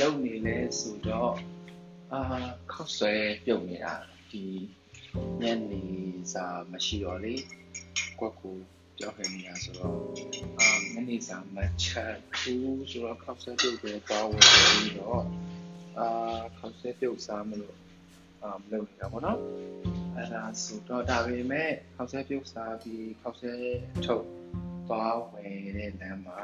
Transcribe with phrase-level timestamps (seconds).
[0.00, 1.34] လုပ်နေလဲဆိုတော့
[2.12, 2.20] အာ
[2.72, 3.94] ခောက်ဆွဲပြုတ်နေတာ
[4.30, 4.44] ဒီ
[5.40, 5.84] ညနေ
[6.32, 7.34] စာမရှိတော့လေ
[8.18, 8.56] ကွက်ကို
[8.98, 9.96] ကြောက်ခဲနေတာဆိုတော့
[10.58, 15.24] အာညနေစာမချက်ဘူးဆိုတော့ခောက်ဆွဲပြုတ်ပဲသွားဝင်ပြီးတော့
[15.98, 16.08] အာ
[16.58, 17.76] ခောက်ဆွဲပြုတ်စားမလို့
[18.42, 19.40] အာမလုပ်နေတာပေါ့နော်
[20.14, 23.54] အဲ့ဒါဆိုတော့ဒါပေမဲ့ခောက်ဆွဲပြုတ်စားပြီးခောက်ဆွဲ
[24.04, 24.26] ထုတ်
[24.88, 26.40] သွားဝင်တဲ့လမ်းမှာ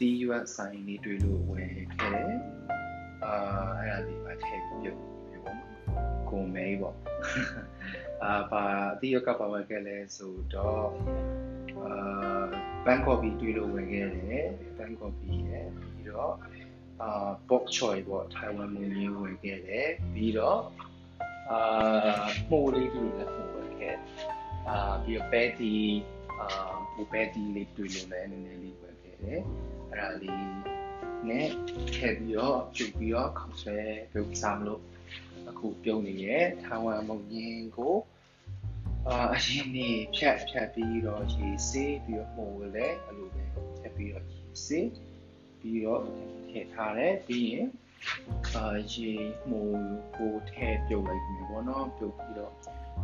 [0.00, 2.38] တီးရွက်ဆိုင်လေးတွေ့လို့ဝင်ခဲ့တယ်
[3.24, 3.34] အာ
[3.78, 5.70] အဲ့ဒါဒီမှာထည့်ပြီးပြုတ်ပြီးပေါ့နော်
[6.30, 6.96] ကိုမဲပေါ့
[8.24, 8.64] အာပါ
[9.00, 10.88] တီးရွက်ကပါဝင်ခဲ့လဲဆိုတော့
[11.78, 12.44] အာ
[12.84, 16.34] ဘန်ကော်ပီတွေ့လို့ဝင်ခဲ့တယ်ဘန်ကော်ပီရဲ့ပြီးတော့
[17.02, 20.60] အာ box choy ပေါ့ထိုင်ဝမ်မူကြီးဝင်ခဲ့တယ်ပြီးတော့
[21.50, 21.60] အာ
[22.50, 23.96] မှုလေးတွေ့လည်းဝင်ခဲ့
[24.68, 25.74] အာပြီးတော့ပဲတီ
[26.40, 26.46] အာ
[26.94, 29.42] ပူပဲတီလေးတွေ့လို့လည်းနည်းနည်းလေးဝင်ခဲ့တယ်
[29.90, 30.50] အဲ့ဒါလေး
[31.28, 31.48] နဲ့
[31.94, 33.78] ထည့်ပြီးတော့ပြုတ်ပြီးတော့ခေါင်းဆွဲ
[34.12, 34.82] ပြုတ်စားမလို့
[35.48, 37.96] အခုပြုံးနေရဲ့ထိုင်ဝမ်မုံရင်ကို
[39.08, 42.46] အာအရင်နေ့ဖြတ်ဖြတ်ပြီးတော့ရေစေးပြီးတော့မှု
[42.76, 43.44] လည်းအဲ့လိုပဲ
[43.78, 44.88] ဖြတ်ပြီးတော့ရေစေး
[45.60, 46.02] ပြီးတော့
[46.50, 47.66] ထည့်ထားတယ်ပြီးရင်
[48.54, 49.10] အာရေ
[49.48, 49.62] မှု
[50.16, 52.52] ကိုထည့်ပြုတ်လိုက်ပြီပေါ့နော်ပြုတ်ပြီးတော့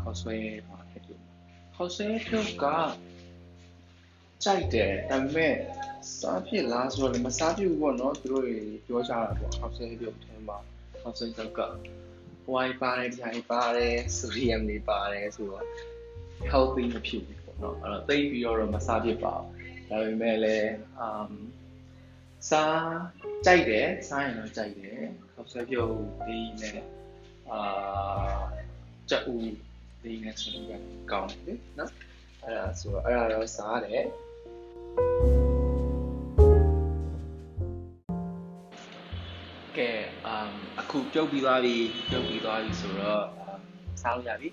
[0.00, 0.36] ခေါက်ဆွဲ
[0.68, 1.22] ပါထည့်ပြုတ်
[1.74, 2.64] ခေါက်ဆွဲပြုတ်က
[4.44, 5.54] ကြိုက်တယ်ဒါပေမဲ့
[6.20, 8.44] စားဖြစ်လားဆိုတော့လည်းမစားဖြစ်ဘူးပေါ့နော်သူတို့
[8.86, 10.58] ပြောကြတာပေါ့ခေါက်ဆွဲပြုတ်ထဲမှာ
[11.00, 11.60] ခေါက်ဆွဲပြုတ်က
[12.52, 15.66] ဝိုင်ပါတယ်ဒီဟိုင်ပါတယ်ဆိုဒီယမ်တွေပါတယ်ဆိုတော့
[16.50, 20.68] healthy မဖြစ်ဘူးပေါ့နော်အဲ့တော့သိပြီးတော့မစားဖြစ်ပါဘူးဒါပေမဲ့လည်း
[21.06, 21.32] um
[22.50, 22.80] စား
[23.46, 24.98] ကြိုက်တယ်စားရင်တော့ကြိုက်တယ်
[25.32, 25.94] ခေါက်ဆွဲပြုတ်
[26.26, 26.78] ဒီနဲ့
[27.50, 27.60] အာ
[29.10, 29.54] ကြက်ဦး
[30.02, 31.92] ဒီနဲ့ဆိုရင်ကောင်းတယ်နော်
[32.42, 34.04] အဲ့ဒါဆိုတော့အဲ့ဒါတော့စားတယ်
[39.78, 39.90] ကဲ
[40.26, 40.50] အမ်
[40.80, 41.76] အခုပြုတ်ပြီးသွားပြီ
[42.10, 43.24] ပြုတ်ပြီးသွားပြီဆိုတော့
[44.02, 44.48] စားလို့ရပြီ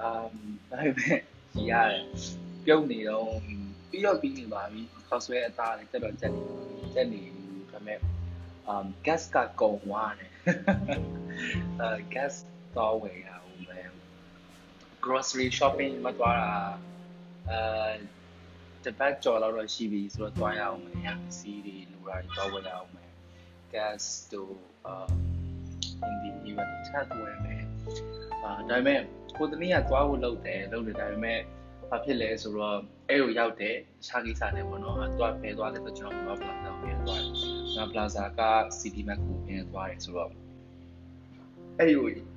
[0.00, 0.26] အမ်
[0.70, 1.20] ဒါပေမဲ့
[1.52, 2.02] ကြီးရတယ်
[2.64, 3.28] ပြုတ်နေတော့
[3.90, 6.42] ပြီးတော့ပြီးနေပါပြီခေါက်ဆွဲအသားလေးတက်တော့တက်နေ
[6.94, 7.22] တက်နေ
[7.72, 7.98] ဒါပေမဲ့
[8.72, 10.32] um gas ကကုန်သွားတယ်
[11.80, 12.34] အဲ gas
[12.76, 13.80] တော့ဝယ်ရအောင်ပဲ
[15.04, 16.54] grocery shopping မသွားတာ
[17.50, 17.60] အဲ
[18.84, 21.08] တပတ်ကျော်လောက်တော့ရှိပြီဆိုတော့သွားရအောင်မယ်ရ
[21.38, 23.01] စီးတွေလူရာတွေသွားဝယ်ရအောင်မယ်
[23.74, 24.02] gas
[24.32, 24.54] တို့
[24.86, 25.08] အာ
[26.08, 27.64] in the event ချက်ဝယ်မယ်
[28.42, 29.00] အာဒါပေမဲ့
[29.36, 31.38] ကိုတနည်းကသွားဖို့လုပ်တယ်လုပ်တယ်ဒါပေမဲ့
[31.90, 32.78] ဘာဖြစ်လဲဆိုတော့
[33.08, 37.30] အဲ့လိုရောက်တယ်ရှားကိစ္စနဲ့ပေါ့နော်အဲသွားဖဲသွားတယ်ဆိုကျွန်တော်ကပလာဇာကိုပြန်သွားတယ်။
[37.76, 38.40] ငါပလာဇာက
[38.80, 40.30] City Map ကိုပြန်သွားတယ်ဆိုတော့
[41.78, 41.94] အဲ့ဒီ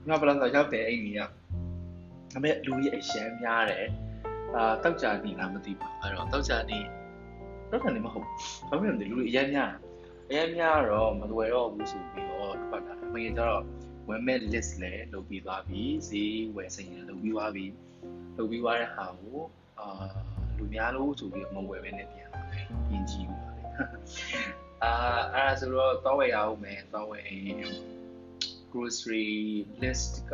[0.09, 1.27] ငါပလာဇာရောက်တယ်အဲ့ဒီကဒါ
[2.33, 3.87] ပေမဲ့လူကြီးအရှမ်းများတယ်
[4.55, 6.79] အာတောက်ကြနေလားမသိပါဘူးအဲ့တော့တောက်ကြနေ
[7.71, 8.25] တော့တယ်မဟုတ်
[8.69, 9.84] ဘာဖြစ်လဲလူကြီးအရင်များအ
[10.33, 13.61] ရင်များတော့မလွယ်တော့ဘူးဆိုပြီးတော့ထွက်တာအမေကျတော့
[14.07, 17.65] ဝယ်မဲ့ list လည်းလုပ်ပြီးသွားပြီဈေးဝယ်စိန်လည်းလုပ်ပြီးသွားပြီ
[18.37, 19.39] လုပ်ပြီးသွားတဲ့ဟာကို
[19.79, 19.87] အာ
[20.57, 23.63] လူများလို့ဆိုပြီးမဝယ်ပဲနဲ့ပြန်လာတယ်ပြင်ကြည့်ပါလေ
[24.83, 24.93] အာ
[25.33, 27.25] အဲ့ဒါဆိုတော့တောဝယ်ရအောင်မယ်တောဝယ်
[28.71, 29.29] grocery
[29.81, 30.33] list က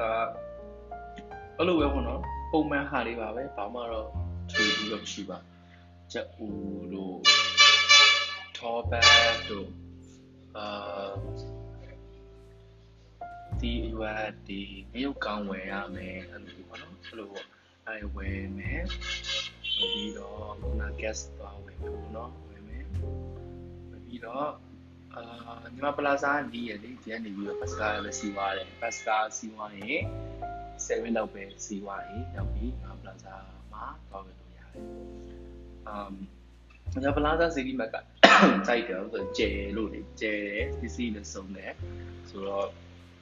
[1.58, 4.08] အဲ့လိုပဲပေါ့နော်ပုံမှန်ဟာလေးပါပဲဘာမှတော့
[4.52, 5.38] ထွေပြီးတော့ရှိပါ
[6.12, 7.18] ချက်ဦးတို့
[8.62, 9.70] ထောပတ်တို့
[10.58, 11.12] အာ
[13.62, 14.16] ဒီရွာ
[14.48, 14.62] ဒီ
[14.94, 17.46] မြုပ်ကောင်းဝယ်ရမယ်အဲ့လိုပေါ့နော်အဲ့လိုပေါ့
[17.88, 18.84] အဲ့ဝယ်မယ်
[19.64, 22.84] ပြီးတော့ခုန guest သွားဝယ်မယ်ပေါ့နော်ဝယ်မယ်
[24.06, 24.50] ပြီးတော့
[25.16, 25.24] အာ
[25.74, 30.04] ညီမပလာဇာနီးရလေဒီကနေပြီးတော့ပတ်စကာလည်းစီးသွားတယ်ပတ်စကာစီးသွားရင်
[30.86, 33.36] 7လောက်ပဲစီးသွားရင်ရောက်ပြီးညီမပလာဇာ
[33.74, 34.66] မှာသွားဝယ်လို့ရတယ်
[35.88, 35.92] အ
[36.96, 37.96] မ်ညီမပလာဇာစီးဒီမက
[38.68, 41.74] စိုက်တယ်ဆိုကျဲလို့လေကျဲတယ်ပစ္စည်းလည်းစုံတယ်
[42.30, 42.68] ဆိုတော့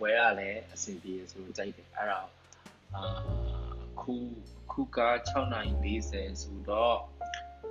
[0.02, 2.22] ဝယ်ရလည်းအဆင်ပြေဆိုတော့စိုက်တယ်အဲ့ဒါ
[2.96, 3.04] အာ
[4.02, 4.14] ခု
[4.72, 6.98] ခုက6:40ဆိုတော့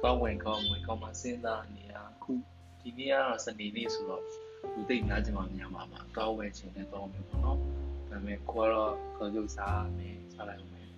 [0.03, 2.33] တော့ဝင်ကောင်းဝင်ကောင်းမှစဉ်းစားနေရခု
[2.81, 4.23] ဒီနေ့ကတော့စနေနေ့ဆိုတော့
[4.75, 7.63] လူသိများချင်မှများမှာပါတော့ဝယ်ချင်တဲ့တော့မယ်ပေါ့နော်ဒါ
[8.09, 10.89] ပေမဲ့ကိုကတော့ခေါ်ကြစားမယ်စားလိုက်အောင်မယ်